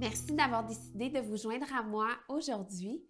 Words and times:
Merci 0.00 0.32
d'avoir 0.32 0.64
décidé 0.64 1.10
de 1.10 1.18
vous 1.18 1.36
joindre 1.36 1.66
à 1.74 1.82
moi 1.82 2.08
aujourd'hui 2.28 3.04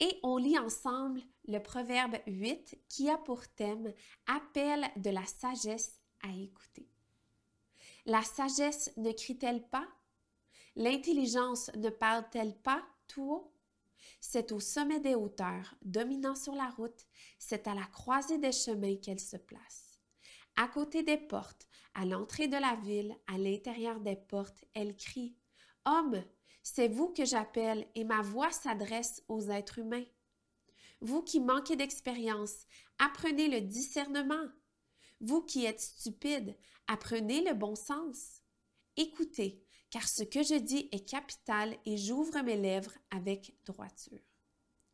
et 0.00 0.18
on 0.22 0.38
lit 0.38 0.58
ensemble 0.58 1.20
le 1.46 1.58
proverbe 1.58 2.16
8 2.26 2.84
qui 2.88 3.10
a 3.10 3.18
pour 3.18 3.46
thème 3.48 3.92
Appel 4.26 4.82
de 4.96 5.10
la 5.10 5.26
sagesse 5.26 6.00
à 6.22 6.30
écouter. 6.34 6.88
La 8.06 8.22
sagesse 8.22 8.96
ne 8.96 9.12
crie-t-elle 9.12 9.68
pas? 9.68 9.86
L'intelligence 10.74 11.70
ne 11.76 11.90
parle-t-elle 11.90 12.56
pas 12.56 12.82
tout 13.08 13.30
haut? 13.30 13.54
C'est 14.18 14.52
au 14.52 14.60
sommet 14.60 15.00
des 15.00 15.14
hauteurs, 15.14 15.74
dominant 15.82 16.34
sur 16.34 16.54
la 16.54 16.70
route, 16.70 17.06
c'est 17.38 17.66
à 17.66 17.74
la 17.74 17.84
croisée 17.84 18.38
des 18.38 18.52
chemins 18.52 18.96
qu'elle 18.96 19.20
se 19.20 19.36
place. 19.36 20.00
À 20.56 20.66
côté 20.68 21.02
des 21.02 21.18
portes, 21.18 21.68
à 21.92 22.06
l'entrée 22.06 22.48
de 22.48 22.56
la 22.56 22.76
ville, 22.76 23.14
à 23.26 23.36
l'intérieur 23.36 24.00
des 24.00 24.16
portes, 24.16 24.64
elle 24.72 24.96
crie 24.96 25.36
Homme, 25.84 26.22
c'est 26.62 26.88
vous 26.88 27.08
que 27.08 27.24
j'appelle 27.24 27.88
et 27.94 28.04
ma 28.04 28.22
voix 28.22 28.52
s'adresse 28.52 29.22
aux 29.28 29.50
êtres 29.50 29.78
humains. 29.78 30.04
Vous 31.00 31.22
qui 31.22 31.40
manquez 31.40 31.74
d'expérience, 31.74 32.66
apprenez 32.98 33.48
le 33.48 33.60
discernement. 33.60 34.46
Vous 35.20 35.42
qui 35.42 35.64
êtes 35.64 35.80
stupide, 35.80 36.56
apprenez 36.86 37.42
le 37.42 37.54
bon 37.54 37.74
sens. 37.74 38.42
Écoutez, 38.96 39.60
car 39.90 40.08
ce 40.08 40.22
que 40.22 40.42
je 40.42 40.54
dis 40.54 40.88
est 40.92 41.08
capital 41.08 41.76
et 41.84 41.96
j'ouvre 41.96 42.40
mes 42.42 42.56
lèvres 42.56 42.96
avec 43.10 43.56
droiture. 43.64 44.20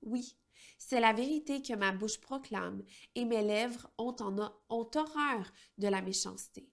Oui, 0.02 0.36
c'est 0.78 1.00
la 1.00 1.12
vérité 1.12 1.60
que 1.60 1.74
ma 1.74 1.92
bouche 1.92 2.20
proclame 2.20 2.82
et 3.14 3.26
mes 3.26 3.42
lèvres 3.42 3.90
ont, 3.98 4.16
ont 4.70 4.90
horreur 4.94 5.52
de 5.76 5.88
la 5.88 6.00
méchanceté. 6.00 6.70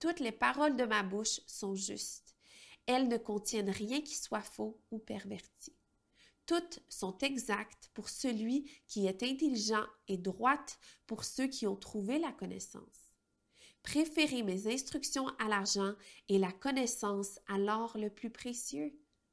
Toutes 0.00 0.20
les 0.20 0.32
paroles 0.32 0.76
de 0.76 0.84
ma 0.84 1.02
bouche 1.02 1.40
sont 1.46 1.74
justes 1.74 2.35
elles 2.86 3.08
ne 3.08 3.16
contiennent 3.16 3.70
rien 3.70 4.00
qui 4.00 4.16
soit 4.16 4.42
faux 4.42 4.80
ou 4.90 4.98
perverti. 4.98 5.74
Toutes 6.46 6.80
sont 6.88 7.18
exactes 7.18 7.90
pour 7.92 8.08
celui 8.08 8.70
qui 8.86 9.06
est 9.06 9.22
intelligent 9.22 9.84
et 10.06 10.16
droites 10.16 10.78
pour 11.06 11.24
ceux 11.24 11.48
qui 11.48 11.66
ont 11.66 11.76
trouvé 11.76 12.18
la 12.18 12.32
connaissance. 12.32 13.16
Préférez 13.82 14.42
mes 14.42 14.72
instructions 14.72 15.28
à 15.38 15.48
l'argent 15.48 15.94
et 16.28 16.38
la 16.38 16.52
connaissance 16.52 17.38
à 17.48 17.58
l'or 17.58 17.96
le 17.98 18.10
plus 18.10 18.30
précieux. 18.30 18.92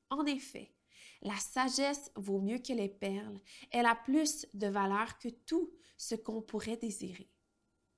En 0.09 0.25
effet, 0.25 0.73
la 1.21 1.37
sagesse 1.37 2.11
vaut 2.15 2.39
mieux 2.39 2.59
que 2.59 2.73
les 2.73 2.89
perles, 2.89 3.39
elle 3.71 3.85
a 3.85 3.95
plus 3.95 4.45
de 4.53 4.67
valeur 4.67 5.17
que 5.19 5.29
tout 5.29 5.71
ce 5.97 6.15
qu'on 6.15 6.41
pourrait 6.41 6.77
désirer. 6.77 7.29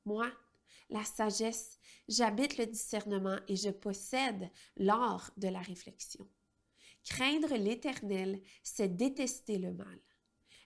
Moi, 0.05 0.31
la 0.89 1.03
sagesse, 1.03 1.79
j'habite 2.07 2.57
le 2.57 2.65
discernement 2.65 3.39
et 3.47 3.55
je 3.55 3.69
possède 3.69 4.49
l'art 4.77 5.31
de 5.37 5.47
la 5.47 5.61
réflexion. 5.61 6.27
Craindre 7.03 7.55
l'Éternel, 7.55 8.41
c'est 8.63 8.95
détester 8.95 9.57
le 9.57 9.73
mal. 9.73 9.99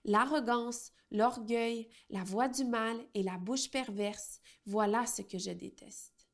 L'arrogance, 0.05 0.91
l'orgueil, 1.11 1.89
la 2.09 2.23
voix 2.23 2.47
du 2.47 2.63
mal 2.63 2.97
et 3.13 3.23
la 3.23 3.37
bouche 3.37 3.69
perverse, 3.69 4.39
voilà 4.65 5.05
ce 5.05 5.21
que 5.21 5.37
je 5.37 5.51
déteste. 5.51 6.27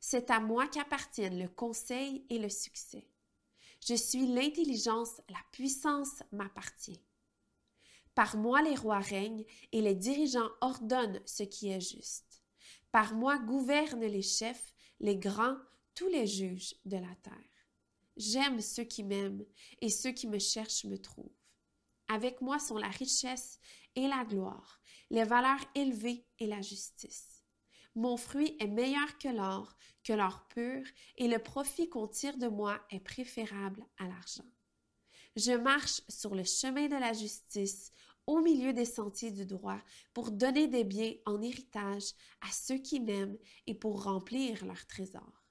C'est 0.00 0.30
à 0.30 0.40
moi 0.40 0.68
qu'appartiennent 0.68 1.38
le 1.38 1.48
conseil 1.48 2.26
et 2.28 2.38
le 2.38 2.50
succès. 2.50 3.08
Je 3.86 3.94
suis 3.94 4.26
l'intelligence, 4.26 5.20
la 5.28 5.40
puissance 5.52 6.22
m'appartient. 6.32 7.02
Par 8.14 8.36
moi 8.36 8.62
les 8.62 8.76
rois 8.76 9.00
règnent 9.00 9.44
et 9.72 9.80
les 9.80 9.94
dirigeants 9.94 10.50
ordonnent 10.60 11.20
ce 11.26 11.42
qui 11.42 11.70
est 11.70 11.80
juste. 11.80 12.33
Par 12.94 13.12
moi 13.12 13.38
gouvernent 13.40 14.06
les 14.06 14.22
chefs, 14.22 14.72
les 15.00 15.16
grands, 15.16 15.56
tous 15.96 16.06
les 16.06 16.28
juges 16.28 16.76
de 16.84 16.96
la 16.96 17.12
terre. 17.24 17.66
J'aime 18.16 18.60
ceux 18.60 18.84
qui 18.84 19.02
m'aiment 19.02 19.44
et 19.80 19.90
ceux 19.90 20.12
qui 20.12 20.28
me 20.28 20.38
cherchent 20.38 20.84
me 20.84 20.96
trouvent. 20.96 21.34
Avec 22.06 22.40
moi 22.40 22.60
sont 22.60 22.78
la 22.78 22.86
richesse 22.86 23.58
et 23.96 24.06
la 24.06 24.24
gloire, 24.24 24.80
les 25.10 25.24
valeurs 25.24 25.68
élevées 25.74 26.24
et 26.38 26.46
la 26.46 26.62
justice. 26.62 27.42
Mon 27.96 28.16
fruit 28.16 28.56
est 28.60 28.68
meilleur 28.68 29.18
que 29.18 29.26
l'or, 29.26 29.76
que 30.04 30.12
l'or 30.12 30.46
pur, 30.46 30.86
et 31.16 31.26
le 31.26 31.40
profit 31.40 31.88
qu'on 31.88 32.06
tire 32.06 32.38
de 32.38 32.46
moi 32.46 32.80
est 32.90 33.00
préférable 33.00 33.84
à 33.98 34.06
l'argent. 34.06 34.46
Je 35.34 35.50
marche 35.50 36.00
sur 36.08 36.36
le 36.36 36.44
chemin 36.44 36.86
de 36.86 36.94
la 36.94 37.12
justice 37.12 37.90
au 38.26 38.40
milieu 38.40 38.72
des 38.72 38.84
sentiers 38.84 39.30
du 39.30 39.46
droit 39.46 39.80
pour 40.12 40.30
donner 40.30 40.66
des 40.66 40.84
biens 40.84 41.14
en 41.26 41.42
héritage 41.42 42.12
à 42.40 42.50
ceux 42.52 42.78
qui 42.78 43.00
m'aiment 43.00 43.38
et 43.66 43.74
pour 43.74 44.04
remplir 44.04 44.64
leur 44.64 44.86
trésor. 44.86 45.44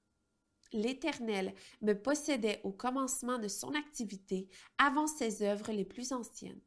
L'Éternel 0.72 1.54
me 1.82 1.94
possédait 1.94 2.60
au 2.64 2.72
commencement 2.72 3.38
de 3.38 3.48
son 3.48 3.76
activité 3.76 4.50
avant 4.80 5.08
ses 5.08 5.44
œuvres 5.44 5.72
les 5.72 5.86
plus 5.86 6.12
anciennes. 6.12 6.62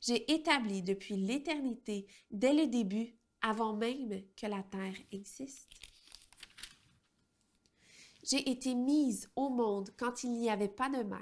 J'ai 0.00 0.32
établi 0.32 0.82
depuis 0.82 1.16
l'éternité, 1.16 2.06
dès 2.30 2.54
le 2.54 2.66
début, 2.66 3.14
avant 3.42 3.74
même 3.74 4.22
que 4.36 4.46
la 4.46 4.62
terre 4.62 4.96
existe. 5.10 5.68
J'ai 8.24 8.50
été 8.50 8.74
mise 8.74 9.30
au 9.36 9.50
monde 9.50 9.90
quand 9.98 10.24
il 10.24 10.32
n'y 10.32 10.48
avait 10.48 10.68
pas 10.68 10.88
de 10.88 11.02
mer, 11.02 11.20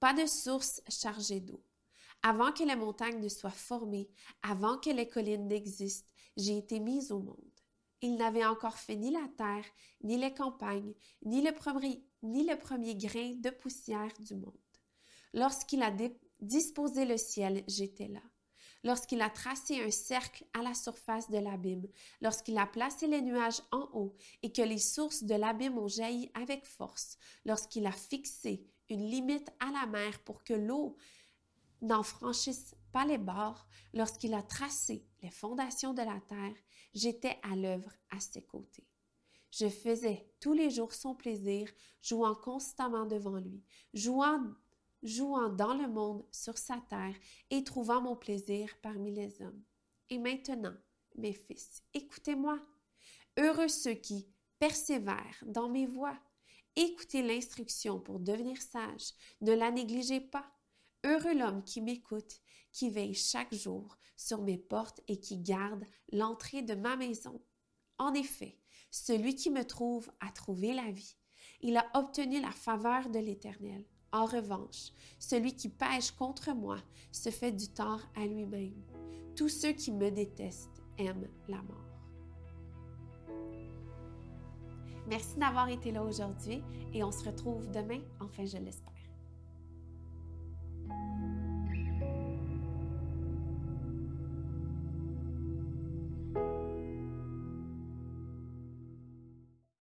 pas 0.00 0.14
de 0.14 0.24
source 0.26 0.80
chargée 0.88 1.40
d'eau. 1.40 1.62
Avant 2.24 2.52
que 2.52 2.62
les 2.62 2.76
montagnes 2.76 3.20
ne 3.20 3.28
soient 3.28 3.50
formées, 3.50 4.08
avant 4.42 4.78
que 4.78 4.90
les 4.90 5.08
collines 5.08 5.48
n'existent, 5.48 6.12
j'ai 6.36 6.56
été 6.56 6.78
mise 6.78 7.10
au 7.10 7.18
monde. 7.18 7.36
Il 8.00 8.16
n'avait 8.16 8.44
encore 8.44 8.78
fait 8.78 8.96
ni 8.96 9.10
la 9.10 9.26
terre, 9.36 9.64
ni 10.02 10.16
les 10.16 10.32
campagnes, 10.32 10.94
ni 11.24 11.42
le 11.42 11.52
premier, 11.52 12.04
ni 12.22 12.44
le 12.46 12.56
premier 12.56 12.94
grain 12.94 13.34
de 13.34 13.50
poussière 13.50 14.12
du 14.20 14.36
monde. 14.36 14.54
Lorsqu'il 15.34 15.82
a 15.82 15.92
disposé 16.40 17.04
le 17.04 17.16
ciel, 17.16 17.64
j'étais 17.66 18.08
là. 18.08 18.22
Lorsqu'il 18.84 19.22
a 19.22 19.30
tracé 19.30 19.80
un 19.80 19.90
cercle 19.90 20.44
à 20.54 20.62
la 20.62 20.74
surface 20.74 21.30
de 21.30 21.38
l'abîme, 21.38 21.86
lorsqu'il 22.20 22.58
a 22.58 22.66
placé 22.66 23.06
les 23.06 23.22
nuages 23.22 23.62
en 23.70 23.88
haut 23.92 24.16
et 24.42 24.52
que 24.52 24.62
les 24.62 24.78
sources 24.78 25.22
de 25.22 25.34
l'abîme 25.34 25.78
ont 25.78 25.88
jailli 25.88 26.30
avec 26.34 26.66
force, 26.66 27.16
lorsqu'il 27.44 27.86
a 27.86 27.92
fixé 27.92 28.64
une 28.90 29.06
limite 29.08 29.50
à 29.60 29.70
la 29.70 29.86
mer 29.86 30.18
pour 30.24 30.42
que 30.42 30.54
l'eau 30.54 30.96
n'en 31.82 32.02
franchissent 32.02 32.74
pas 32.92 33.04
les 33.04 33.18
bords, 33.18 33.66
lorsqu'il 33.92 34.34
a 34.34 34.42
tracé 34.42 35.06
les 35.22 35.30
fondations 35.30 35.94
de 35.94 36.02
la 36.02 36.20
terre, 36.28 36.54
j'étais 36.94 37.38
à 37.42 37.56
l'œuvre 37.56 37.92
à 38.10 38.20
ses 38.20 38.42
côtés. 38.42 38.86
Je 39.50 39.68
faisais 39.68 40.26
tous 40.40 40.54
les 40.54 40.70
jours 40.70 40.94
son 40.94 41.14
plaisir, 41.14 41.70
jouant 42.00 42.34
constamment 42.34 43.04
devant 43.04 43.36
lui, 43.36 43.62
jouant, 43.92 44.42
jouant 45.02 45.50
dans 45.50 45.74
le 45.74 45.88
monde 45.88 46.24
sur 46.32 46.56
sa 46.56 46.78
terre 46.88 47.14
et 47.50 47.64
trouvant 47.64 48.00
mon 48.00 48.16
plaisir 48.16 48.70
parmi 48.80 49.12
les 49.12 49.42
hommes. 49.42 49.62
Et 50.08 50.18
maintenant, 50.18 50.74
mes 51.16 51.32
fils, 51.32 51.82
écoutez-moi. 51.94 52.58
Heureux 53.38 53.68
ceux 53.68 53.94
qui 53.94 54.28
persévèrent 54.58 55.42
dans 55.46 55.68
mes 55.68 55.86
voies. 55.86 56.18
Écoutez 56.76 57.22
l'instruction 57.22 57.98
pour 57.98 58.20
devenir 58.20 58.60
sage, 58.60 59.12
ne 59.40 59.52
la 59.52 59.70
négligez 59.70 60.20
pas. 60.20 60.51
Heureux 61.04 61.34
l'homme 61.34 61.64
qui 61.64 61.80
m'écoute, 61.80 62.40
qui 62.72 62.88
veille 62.88 63.14
chaque 63.14 63.52
jour 63.52 63.96
sur 64.16 64.40
mes 64.40 64.58
portes 64.58 65.00
et 65.08 65.18
qui 65.18 65.36
garde 65.36 65.84
l'entrée 66.12 66.62
de 66.62 66.74
ma 66.74 66.96
maison. 66.96 67.42
En 67.98 68.14
effet, 68.14 68.56
celui 68.90 69.34
qui 69.34 69.50
me 69.50 69.64
trouve 69.64 70.10
a 70.20 70.30
trouvé 70.30 70.72
la 70.72 70.90
vie. 70.92 71.16
Il 71.60 71.76
a 71.76 71.86
obtenu 71.94 72.40
la 72.40 72.52
faveur 72.52 73.08
de 73.10 73.18
l'Éternel. 73.18 73.84
En 74.12 74.26
revanche, 74.26 74.92
celui 75.18 75.56
qui 75.56 75.70
pêche 75.70 76.12
contre 76.12 76.54
moi 76.54 76.78
se 77.10 77.30
fait 77.30 77.52
du 77.52 77.68
tort 77.68 78.02
à 78.14 78.26
lui-même. 78.26 78.84
Tous 79.34 79.48
ceux 79.48 79.72
qui 79.72 79.90
me 79.90 80.10
détestent 80.10 80.82
aiment 80.98 81.28
la 81.48 81.62
mort. 81.62 81.92
Merci 85.08 85.36
d'avoir 85.36 85.68
été 85.68 85.90
là 85.90 86.04
aujourd'hui 86.04 86.62
et 86.92 87.02
on 87.02 87.10
se 87.10 87.24
retrouve 87.24 87.70
demain, 87.70 88.00
enfin 88.20 88.44
je 88.44 88.58
l'espère. 88.58 88.91